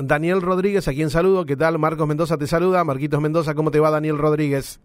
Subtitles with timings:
[0.00, 1.44] Daniel Rodríguez, a quien saludo.
[1.44, 1.76] ¿Qué tal?
[1.80, 2.84] Marcos Mendoza te saluda.
[2.84, 4.78] Marquitos Mendoza, ¿cómo te va Daniel Rodríguez?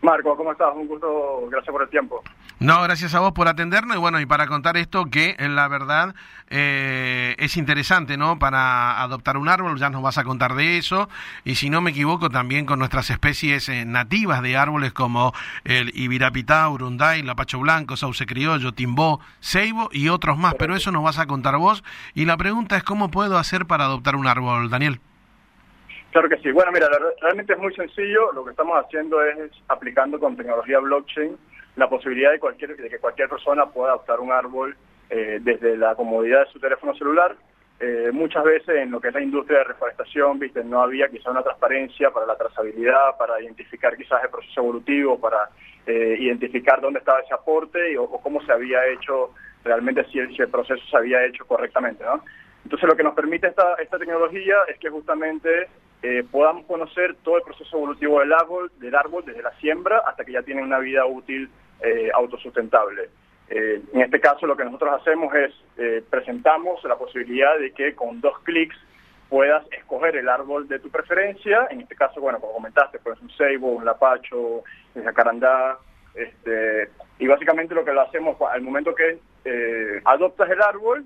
[0.00, 0.68] Marco, ¿cómo estás?
[0.74, 2.22] Un gusto, gracias por el tiempo.
[2.60, 5.68] No, gracias a vos por atendernos y bueno, y para contar esto que en la
[5.68, 6.14] verdad
[6.48, 8.38] eh, es interesante, ¿no?
[8.38, 11.08] Para adoptar un árbol, ya nos vas a contar de eso,
[11.44, 15.32] y si no me equivoco también con nuestras especies eh, nativas de árboles como
[15.64, 21.04] el Ibirapitá, Urunday, Lapacho Blanco, Sauce Criollo, Timbó, Ceibo y otros más, pero eso nos
[21.04, 21.84] vas a contar vos.
[22.14, 25.00] Y la pregunta es, ¿cómo puedo hacer para adoptar un árbol, Daniel?
[26.18, 26.50] Claro que sí.
[26.50, 26.88] Bueno, mira,
[27.20, 28.32] realmente es muy sencillo.
[28.32, 31.38] Lo que estamos haciendo es aplicando con tecnología blockchain
[31.76, 34.76] la posibilidad de, cualquier, de que cualquier persona pueda adoptar un árbol
[35.10, 37.36] eh, desde la comodidad de su teléfono celular.
[37.78, 41.30] Eh, muchas veces en lo que es la industria de reforestación, viste, no había quizá
[41.30, 45.50] una transparencia para la trazabilidad, para identificar quizás el proceso evolutivo, para
[45.86, 50.48] eh, identificar dónde estaba ese aporte y, o, cómo se había hecho realmente si el,
[50.48, 52.02] proceso se había hecho correctamente.
[52.64, 55.68] Entonces lo que nos permite esta, esta tecnología es que justamente
[56.00, 60.24] eh, podamos conocer todo el proceso evolutivo del árbol, del árbol desde la siembra hasta
[60.24, 61.50] que ya tiene una vida útil
[61.80, 63.08] eh, autosustentable.
[63.48, 65.52] Eh, en este caso lo que nosotros hacemos es
[66.10, 68.76] presentamos la posibilidad de que con dos clics
[69.28, 73.30] puedas escoger el árbol de tu preferencia, en este caso, bueno, como comentaste, pues un
[73.30, 74.64] ceibo, un lapacho,
[74.94, 75.78] un jacarandá,
[76.14, 79.18] este, y básicamente lo que lo hacemos al momento que
[80.04, 81.04] adoptas el árbol,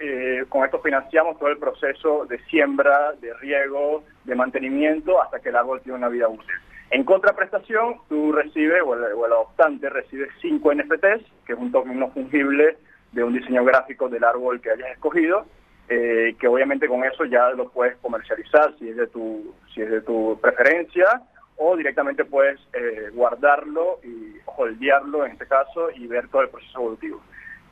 [0.00, 5.50] eh, con esto financiamos todo el proceso de siembra, de riego, de mantenimiento hasta que
[5.50, 6.54] el árbol tiene una vida útil.
[6.90, 12.10] En contraprestación, tú recibes, o el, adoptante recibe 5 NFTs, que es un token no
[12.10, 12.78] fungible
[13.12, 15.44] de un diseño gráfico del árbol que hayas escogido,
[15.88, 19.90] eh, que obviamente con eso ya lo puedes comercializar si es de tu, si es
[19.90, 21.22] de tu preferencia,
[21.58, 26.78] o directamente puedes eh, guardarlo y holdearlo en este caso y ver todo el proceso
[26.80, 27.20] evolutivo.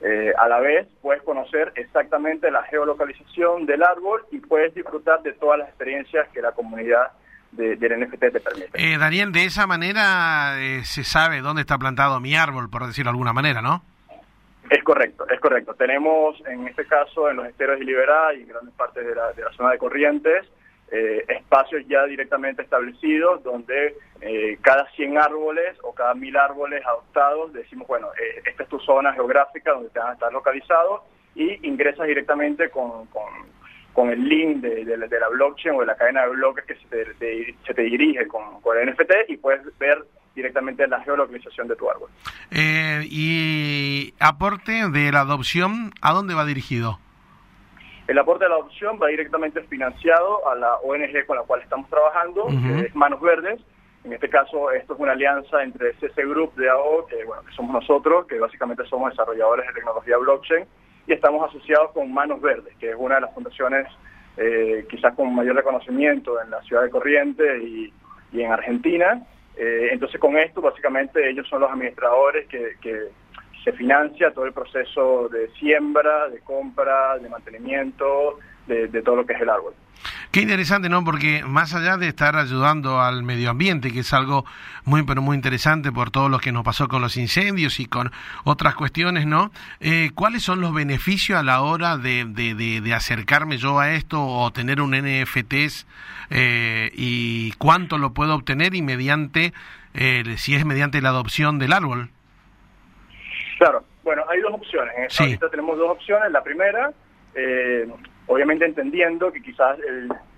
[0.01, 5.33] Eh, a la vez puedes conocer exactamente la geolocalización del árbol y puedes disfrutar de
[5.33, 7.11] todas las experiencias que la comunidad
[7.51, 8.71] del NFT te permite.
[8.75, 13.09] Eh, Daniel, de esa manera eh, se sabe dónde está plantado mi árbol, por decirlo
[13.11, 13.83] de alguna manera, ¿no?
[14.71, 15.75] Es correcto, es correcto.
[15.75, 19.43] Tenemos en este caso en los esteros de Liberá y grandes partes de la, de
[19.43, 20.47] la zona de Corrientes
[20.91, 27.53] eh, espacios ya directamente establecidos donde eh, cada 100 árboles o cada 1000 árboles adoptados
[27.53, 31.03] decimos, bueno, eh, esta es tu zona geográfica donde te van a estar localizados
[31.35, 33.29] y ingresas directamente con, con,
[34.11, 37.55] el link de, de, la blockchain o de la cadena de bloques que se te,
[37.67, 41.91] se te dirige con, con, el NFT y puedes ver directamente la geolocalización de tu
[41.91, 42.09] árbol.
[42.51, 47.01] y aporte de la adopción, ¿a dónde va dirigido?
[48.09, 51.91] El aporte de la adopción va directamente financiado a la ONG con la cual estamos
[51.91, 53.61] trabajando, que es Manos Verdes.
[54.03, 57.53] En este caso, esto es una alianza entre CC Group de AO, que, bueno, que
[57.53, 60.65] somos nosotros, que básicamente somos desarrolladores de tecnología blockchain,
[61.07, 63.87] y estamos asociados con Manos Verdes, que es una de las fundaciones
[64.39, 67.93] eh, quizás con mayor reconocimiento en la ciudad de Corrientes y,
[68.33, 69.23] en Argentina.
[69.55, 73.09] Eh, entonces, con esto, básicamente, ellos son los administradores que, que
[73.65, 79.33] se financia todo el proceso de siembra, de compra, de mantenimiento, de, todo lo que
[79.33, 79.75] es el árbol.
[80.31, 81.03] Qué interesante, ¿no?
[81.03, 84.45] Porque más allá de estar ayudando al medio ambiente, que es algo
[84.85, 88.13] muy, pero muy interesante por todo lo que nos pasó con los incendios y con
[88.45, 89.51] otras cuestiones, ¿no?
[89.81, 94.81] Eh, ¿Cuáles son los beneficios a la hora de, acercarme yo a esto o tener
[94.81, 95.55] un NFT
[96.31, 99.53] eh, y cuánto lo puedo obtener y mediante,
[99.95, 102.11] eh, si es mediante la adopción del árbol?
[103.59, 105.13] Claro, bueno, hay dos opciones.
[105.13, 105.25] Sí.
[105.25, 106.31] Ahorita tenemos dos opciones.
[106.31, 106.93] La primera,
[107.35, 107.89] eh,
[108.27, 109.77] obviamente entendiendo que quizás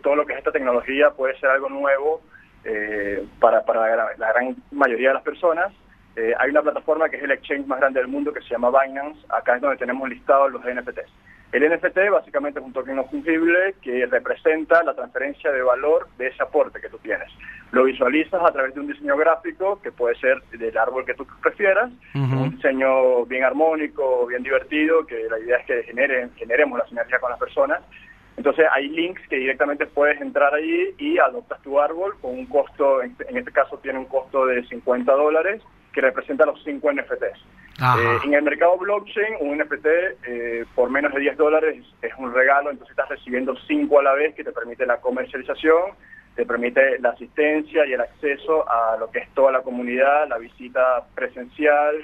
[0.03, 2.23] todo lo que es esta tecnología puede ser algo nuevo
[2.65, 5.73] eh, para, para la, gran mayoría de las personas.
[6.17, 8.71] Eh, hay una plataforma que es el exchange más grande del mundo que se llama
[8.71, 9.21] Binance.
[9.29, 11.11] Acá es donde tenemos listados los NFTs.
[11.53, 16.29] El NFT básicamente es un token no fungible que representa la transferencia de valor de
[16.29, 17.29] ese aporte que tú tienes.
[17.73, 21.27] Lo visualizas a través de un diseño gráfico que puede ser del árbol que tú
[21.43, 26.87] prefieras, un diseño bien armónico, bien divertido, que la idea es que generen, generemos la
[26.87, 27.81] sinergia con las personas.
[28.37, 33.03] Entonces hay links que directamente puedes entrar allí y adoptas tu árbol con un costo,
[33.03, 35.61] en este caso tiene un costo de 50 dólares,
[35.93, 37.45] que representa los 5 NFTs.
[37.81, 39.87] Eh, en el mercado blockchain, un NFT
[40.27, 44.13] eh, por menos de 10 dólares es un regalo, entonces estás recibiendo 5 a la
[44.13, 45.95] vez que te permite la comercialización,
[46.35, 50.37] te permite la asistencia y el acceso a lo que es toda la comunidad, la
[50.37, 51.97] visita presencial,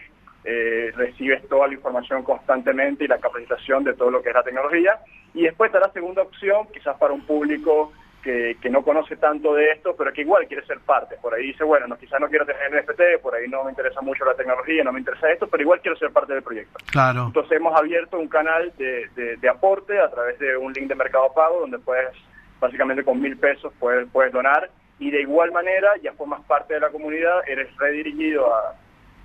[0.45, 4.43] eh, recibes toda la información constantemente y la capacitación de todo lo que es la
[4.43, 4.99] tecnología.
[5.35, 7.93] Y después está la segunda opción, quizás para un público
[8.27, 11.17] que, no conoce tanto de esto, pero que igual quiere ser parte.
[11.23, 14.01] Por ahí dice, bueno, no, quizás no quiero tener NFT, por ahí no me interesa
[14.01, 16.79] mucho la tecnología, no me interesa esto, pero igual quiero ser parte del proyecto.
[16.91, 17.27] Claro.
[17.27, 21.33] Entonces hemos abierto un canal de, de, aporte a través de un link de Mercado
[21.35, 22.13] Pago donde puedes
[22.61, 26.81] básicamente con mil pesos puedes, puedes donar y de igual manera ya formas parte de
[26.81, 28.75] la comunidad, eres redirigido a,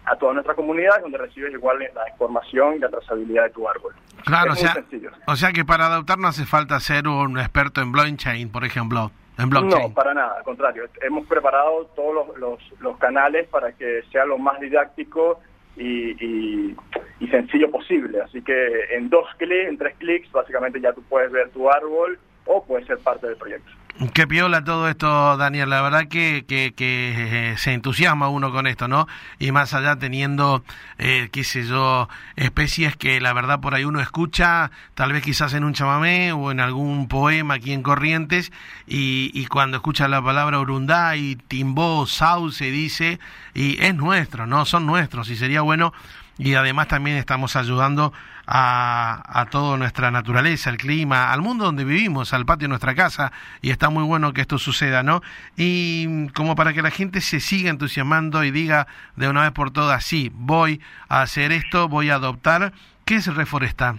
[0.05, 3.93] a toda nuestra comunidad donde recibes igual la información y la trazabilidad de tu árbol.
[4.25, 4.75] Claro, o sea,
[5.27, 9.11] o sea que para adoptar no hace falta ser un experto en blockchain, por ejemplo.
[9.37, 9.89] En blockchain.
[9.89, 10.83] No, para nada, al contrario.
[11.01, 15.39] Hemos preparado todos los, los, los canales para que sea lo más didáctico
[15.77, 16.75] y, y,
[17.19, 18.21] y, sencillo posible.
[18.21, 22.19] Así que en dos clics, en tres clics, básicamente ya tú puedes ver tu árbol
[22.45, 23.71] o puedes ser parte del proyecto.
[24.13, 25.69] Qué piola todo esto, Daniel.
[25.69, 29.07] La verdad que, que, que, eh, se entusiasma uno con esto, ¿no?
[29.37, 30.63] Y más allá teniendo,
[30.97, 35.53] eh, qué sé yo, especies que la verdad por ahí uno escucha, tal vez quizás
[35.53, 38.51] en un chamamé o en algún poema aquí en Corrientes,
[38.87, 43.19] y, y cuando escucha la palabra urundá y timbó, sauce, dice,
[43.53, 44.65] y es nuestro, ¿no?
[44.65, 45.93] Son nuestros, y sería bueno
[46.37, 48.13] y además también estamos ayudando
[48.47, 52.95] a, a toda nuestra naturaleza, al clima, al mundo donde vivimos, al patio de nuestra
[52.95, 55.21] casa y está muy bueno que esto suceda, ¿no?
[55.55, 59.71] Y como para que la gente se siga entusiasmando y diga de una vez por
[59.71, 62.73] todas, sí, voy a hacer esto, voy a adoptar,
[63.05, 63.95] ¿qué es Reforesta?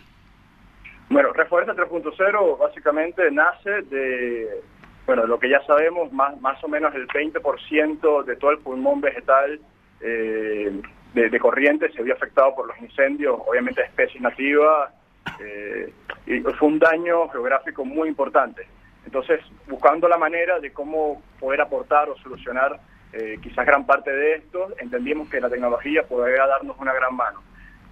[1.09, 4.63] Bueno, Reforesta 3.0 básicamente nace de,
[5.07, 9.01] bueno, lo que ya sabemos, más, más o menos el 20% de todo el pulmón
[9.01, 9.61] vegetal
[10.01, 10.81] eh,
[11.15, 14.93] de, de, Corrientes se vio afectado por los incendios, obviamente especies nativas,
[15.41, 15.93] eh,
[16.27, 18.67] y fue un daño geográfico muy importante.
[19.05, 22.81] Entonces, buscando la manera de cómo poder aportar o solucionar
[23.13, 27.43] eh, quizás gran parte de esto, entendimos que la tecnología podría darnos una gran mano.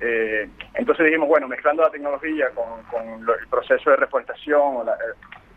[0.01, 4.89] Eh, entonces dijimos, bueno, mezclando la tecnología con, el proceso de reforestación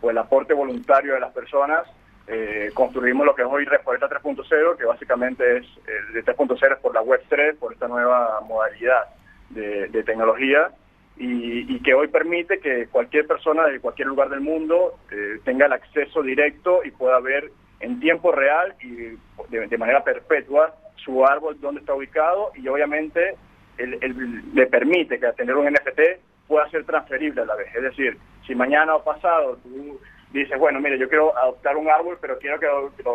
[0.01, 1.87] o el aporte voluntario de las personas,
[2.27, 6.79] eh, construimos lo que es hoy Reforesta 3.0, que básicamente es el de 3.0 es
[6.79, 9.07] por la Web 3, por esta nueva modalidad
[9.49, 10.71] de, tecnología,
[11.17, 15.73] y, que hoy permite que cualquier persona de cualquier lugar del mundo eh, tenga el
[15.73, 19.17] acceso directo y pueda ver en tiempo real y
[19.49, 23.35] de, manera perpetua su árbol donde está ubicado y obviamente
[23.77, 25.99] el, el, le permite que tener un NFT
[26.47, 27.67] pueda ser transferible a la vez.
[27.75, 28.17] Es decir,
[28.47, 29.99] si mañana o pasado tú
[30.33, 32.67] dices, bueno, mire, yo quiero adoptar un árbol, pero quiero que,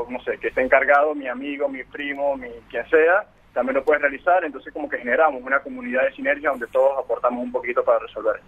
[0.09, 4.03] no sé, que esté encargado mi amigo, mi primo, mi quien sea, también lo puedes
[4.03, 7.99] realizar, entonces como que generamos una comunidad de sinergia donde todos aportamos un poquito para
[7.99, 8.41] resolver.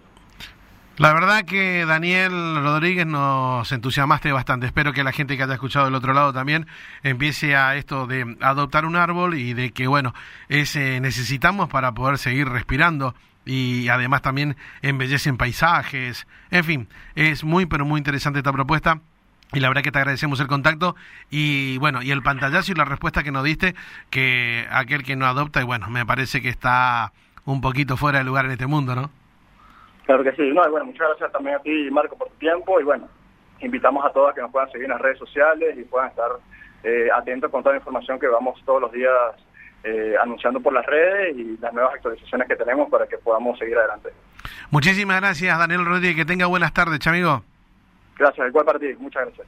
[0.97, 2.31] La verdad que Daniel
[2.61, 4.67] Rodríguez nos entusiasmaste bastante.
[4.67, 6.67] Espero que la gente que haya escuchado del otro lado también
[7.01, 10.13] empiece a esto de adoptar un árbol y de que, bueno,
[10.47, 13.15] ese necesitamos para poder seguir respirando
[13.45, 16.27] y además también embellecen paisajes.
[16.51, 18.99] En fin, es muy, pero muy interesante esta propuesta.
[19.53, 20.95] Y la verdad que te agradecemos el contacto
[21.29, 23.75] y bueno, y el pantallazo y la respuesta que nos diste,
[24.09, 27.11] que aquel que no adopta, y bueno, me parece que está
[27.43, 29.09] un poquito fuera de lugar en este mundo, ¿no?
[30.05, 32.83] Claro que sí, no, bueno, muchas gracias también a ti, Marco, por tu tiempo y
[32.83, 33.09] bueno,
[33.59, 36.31] invitamos a todos a que nos puedan seguir en las redes sociales y puedan estar
[36.83, 39.11] eh, atentos con toda la información que vamos todos los días
[39.83, 43.77] eh, anunciando por las redes y las nuevas actualizaciones que tenemos para que podamos seguir
[43.77, 44.09] adelante.
[44.69, 46.15] Muchísimas gracias, Daniel Rodríguez.
[46.15, 47.43] Que tenga buenas tardes, amigo.
[48.17, 48.93] Gracias, igual para ti.
[48.99, 49.47] Muchas gracias.